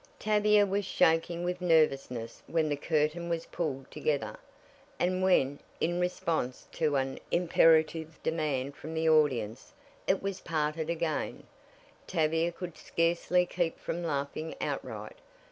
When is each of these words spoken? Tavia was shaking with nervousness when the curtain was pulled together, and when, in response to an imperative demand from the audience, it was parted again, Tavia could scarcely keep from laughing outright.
Tavia 0.17 0.65
was 0.65 0.83
shaking 0.83 1.43
with 1.43 1.61
nervousness 1.61 2.41
when 2.47 2.69
the 2.69 2.75
curtain 2.75 3.29
was 3.29 3.45
pulled 3.45 3.91
together, 3.91 4.39
and 4.99 5.21
when, 5.21 5.59
in 5.79 5.99
response 5.99 6.67
to 6.71 6.95
an 6.95 7.19
imperative 7.29 8.17
demand 8.23 8.75
from 8.75 8.95
the 8.95 9.07
audience, 9.07 9.73
it 10.07 10.23
was 10.23 10.41
parted 10.41 10.89
again, 10.89 11.43
Tavia 12.07 12.51
could 12.51 12.79
scarcely 12.79 13.45
keep 13.45 13.77
from 13.77 14.01
laughing 14.03 14.55
outright. 14.59 15.17